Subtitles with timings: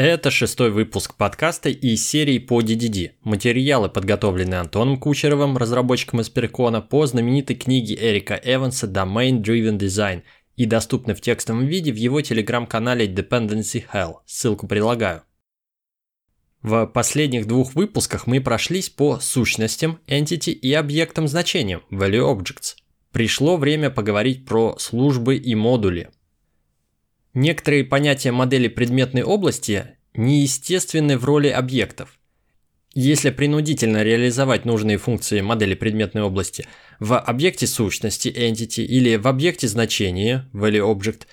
[0.00, 3.14] Это шестой выпуск подкаста из серии по DDD.
[3.24, 10.22] Материалы подготовлены Антоном Кучеровым, разработчиком из Перкона, по знаменитой книге Эрика Эванса Domain Driven Design
[10.54, 14.18] и доступны в текстовом виде в его телеграм-канале Dependency Hell.
[14.24, 15.24] Ссылку прилагаю.
[16.62, 22.76] В последних двух выпусках мы прошлись по сущностям, entity и объектам значениям, value objects.
[23.10, 26.10] Пришло время поговорить про службы и модули–
[27.34, 32.18] Некоторые понятия модели предметной области неестественны в роли объектов.
[32.94, 36.66] Если принудительно реализовать нужные функции модели предметной области
[36.98, 41.26] в объекте сущности entity или в объекте значения value object,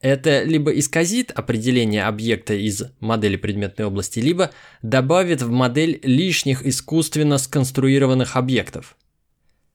[0.00, 4.50] это либо исказит определение объекта из модели предметной области, либо
[4.82, 8.96] добавит в модель лишних искусственно сконструированных объектов.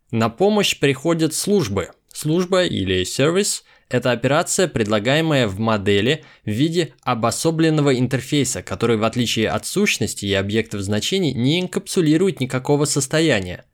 [0.10, 1.90] На помощь приходят службы.
[2.16, 9.50] Служба или сервис– это операция, предлагаемая в модели в виде обособленного интерфейса, который в отличие
[9.50, 13.66] от сущности и объектов значений не инкапсулирует никакого состояния.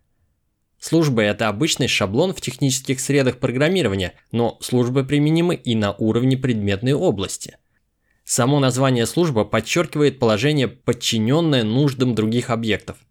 [0.80, 6.94] Служба– это обычный шаблон в технических средах программирования, но службы применимы и на уровне предметной
[6.94, 7.58] области.
[8.24, 12.98] Само название служба подчеркивает положение, подчиненное нуждам других объектов–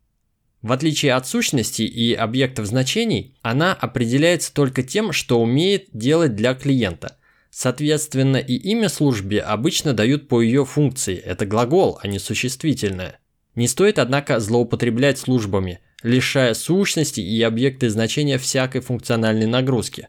[0.62, 6.54] в отличие от сущности и объектов значений, она определяется только тем, что умеет делать для
[6.54, 7.16] клиента.
[7.50, 13.18] Соответственно, и имя службе обычно дают по ее функции, это глагол, а не существительное.
[13.54, 20.08] Не стоит, однако, злоупотреблять службами, лишая сущности и объекты значения всякой функциональной нагрузки.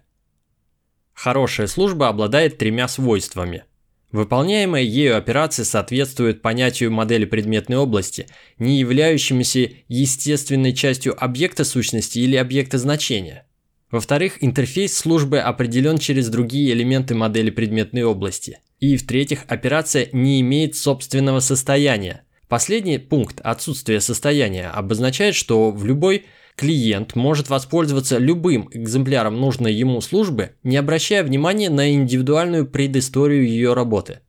[1.13, 3.63] Хорошая служба обладает тремя свойствами–
[4.11, 8.27] Выполняемая ею операция соответствует понятию модели предметной области,
[8.59, 13.45] не являющимися естественной частью объекта сущности или объекта значения.
[13.89, 18.59] Во-вторых, интерфейс службы определен через другие элементы модели предметной области.
[18.79, 22.23] И в-третьих, операция не имеет собственного состояния.
[22.47, 30.01] Последний пункт отсутствия состояния обозначает, что в любой клиент может воспользоваться любым экземпляром нужной ему
[30.01, 34.19] службы, не обращая внимания на индивидуальную предысторию ее работы.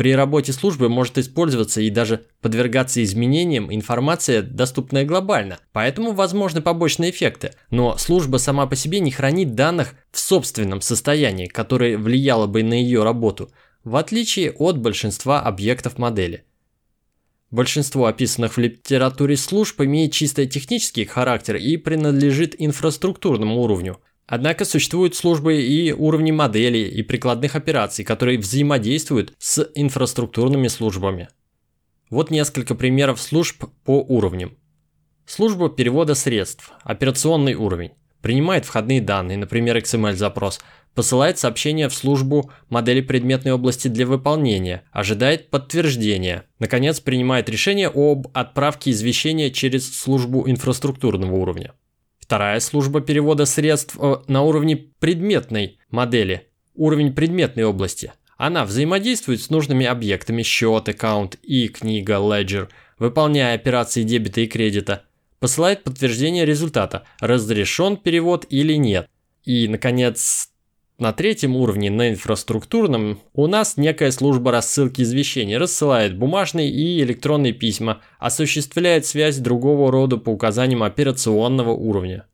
[0.00, 7.10] При работе службы может использоваться и даже подвергаться изменениям информация, доступная глобально, поэтому возможны побочные
[7.10, 12.62] эффекты, но служба сама по себе не хранит данных в собственном состоянии, которое влияло бы
[12.62, 13.50] на ее работу,
[13.84, 16.44] в отличие от большинства объектов модели.
[17.50, 23.98] Большинство описанных в литературе служб имеет чисто технический характер и принадлежит инфраструктурному уровню.
[24.26, 31.28] Однако существуют службы и уровни моделей и прикладных операций, которые взаимодействуют с инфраструктурными службами.
[32.08, 34.56] Вот несколько примеров служб по уровням.
[35.26, 37.92] Служба перевода средств, операционный уровень.
[38.22, 40.60] Принимает входные данные, например, XML-запрос,
[40.94, 48.28] посылает сообщение в службу модели предметной области для выполнения, ожидает подтверждения, наконец принимает решение об
[48.34, 51.72] отправке извещения через службу инфраструктурного уровня.
[52.18, 58.12] Вторая служба перевода средств э, на уровне предметной модели, уровень предметной области.
[58.36, 62.68] Она взаимодействует с нужными объектами счет, аккаунт и книга, ledger,
[62.98, 65.04] выполняя операции дебета и кредита,
[65.40, 69.08] посылает подтверждение результата, разрешен перевод или нет.
[69.44, 70.50] И, наконец,
[71.00, 77.52] на третьем уровне, на инфраструктурном, у нас некая служба рассылки извещений рассылает бумажные и электронные
[77.52, 82.26] письма, осуществляет связь другого рода по указаниям операционного уровня.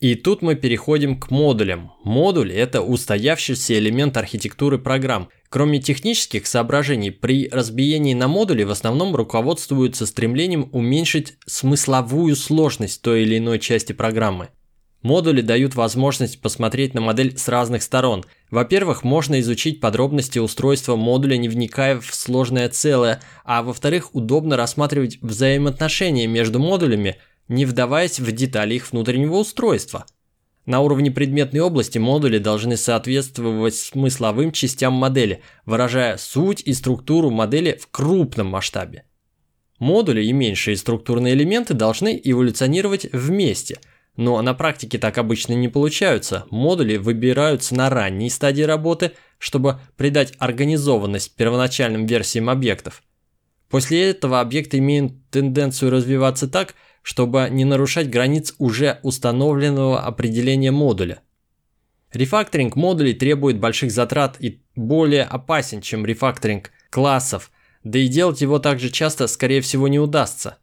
[0.00, 1.92] И тут мы переходим к модулям.
[2.04, 5.28] Модуль– это устоявшийся элемент архитектуры программ.
[5.48, 13.22] Кроме технических соображений, при разбиении на модули в основном руководствуются стремлением уменьшить смысловую сложность той
[13.22, 14.50] или иной части программы.
[15.02, 18.24] Модули дают возможность посмотреть на модель с разных сторон.
[18.50, 25.18] Во-первых, можно изучить подробности устройства модуля, не вникая в сложное целое, а во-вторых, удобно рассматривать
[25.22, 27.16] взаимоотношения между модулями,
[27.46, 30.04] не вдаваясь в детали их внутреннего устройства.
[30.66, 37.78] На уровне предметной области модули должны соответствовать смысловым частям модели, выражая суть и структуру модели
[37.80, 39.04] в крупном масштабе.
[39.78, 43.78] Модули и меньшие структурные элементы должны эволюционировать вместе–
[44.18, 46.44] но на практике так обычно не получаются.
[46.50, 53.04] Модули выбираются на ранней стадии работы, чтобы придать организованность первоначальным версиям объектов.
[53.70, 61.20] После этого объекты имеют тенденцию развиваться так, чтобы не нарушать границ уже установленного определения модуля.
[62.12, 67.52] Рефакторинг модулей требует больших затрат и более опасен, чем рефакторинг классов,
[67.84, 70.58] да и делать его также часто, скорее всего, не удастся.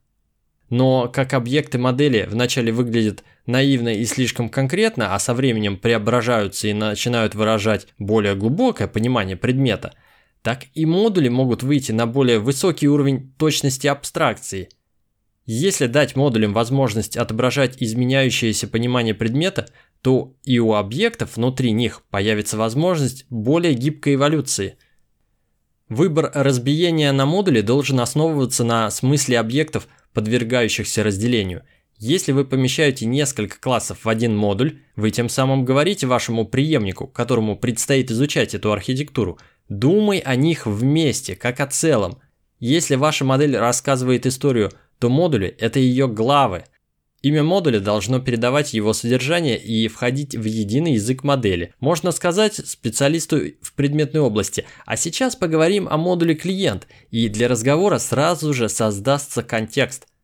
[0.70, 6.74] Но как объекты модели вначале выглядят наивно и слишком конкретно, а со временем преображаются и
[6.74, 9.94] начинают выражать более глубокое понимание предмета,
[10.42, 14.70] так и модули могут выйти на более высокий уровень точности абстракции.
[15.46, 19.68] Если дать модулям возможность отображать изменяющееся понимание предмета,
[20.02, 24.78] то и у объектов внутри них появится возможность более гибкой эволюции.
[25.88, 31.64] Выбор разбиения на модули должен основываться на смысле объектов, подвергающихся разделению–
[31.98, 37.56] если вы помещаете несколько классов в один модуль, вы тем самым говорите вашему преемнику, которому
[37.56, 39.40] предстоит изучать эту архитектуру,
[39.70, 42.20] думай о них вместе, как о целом.
[42.60, 46.66] Если ваша модель рассказывает историю, то модули– это ее главы.
[47.22, 51.74] Имя модуля должно передавать его содержание и входить в единый язык модели.
[51.80, 54.66] Можно сказать специалисту в предметной области.
[54.86, 60.08] А сейчас поговорим о модуле клиент, и для разговора сразу же создастся контекст–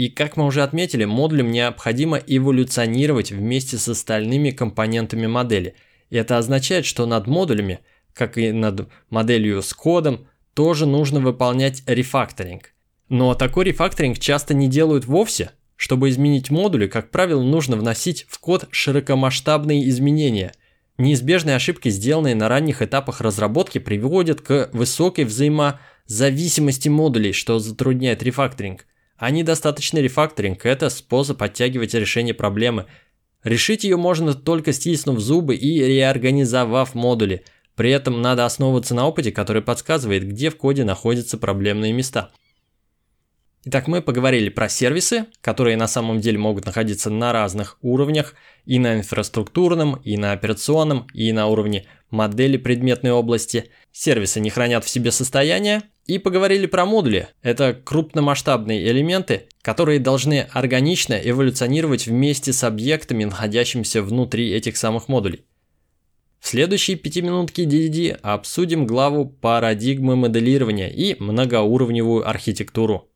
[0.00, 5.74] и как мы уже отметили, модулям необходимо эволюционировать вместе с остальными компонентами модели.
[6.08, 7.80] И это означает, что над модулями,
[8.14, 12.72] как и над моделью с кодом, тоже нужно выполнять рефакторинг.
[13.10, 15.50] Но такой рефакторинг часто не делают вовсе.
[15.76, 20.54] Чтобы изменить модули, как правило, нужно вносить в код широкомасштабные изменения.
[20.96, 28.86] Неизбежные ошибки, сделанные на ранних этапах разработки, приводят к высокой взаимозависимости модулей, что затрудняет рефакторинг.
[29.20, 32.86] А недостаточный рефакторинг– это способ оттягивать решение проблемы.
[33.44, 37.44] Решить ее можно только стиснув зубы и реорганизовав модули.
[37.74, 42.30] При этом надо основываться на опыте, который подсказывает, где в коде находятся проблемные места.
[43.66, 48.34] Итак, мы поговорили про сервисы, которые на самом деле могут находиться на разных уровнях,
[48.64, 53.70] и на инфраструктурном, и на операционном, и на уровне модели предметной области.
[53.92, 57.28] Сервисы не хранят в себе состояние, и поговорили про модули.
[57.40, 65.44] Это крупномасштабные элементы, которые должны органично эволюционировать вместе с объектами, находящимися внутри этих самых модулей.
[66.40, 73.09] В следующей пятиминутке DDD обсудим главу парадигмы моделирования и многоуровневую архитектуру.